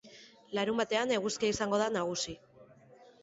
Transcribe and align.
Larunbatean 0.59 1.13
eguzkia 1.17 1.53
izango 1.55 1.79
da 1.81 1.89
nagusi. 1.97 2.35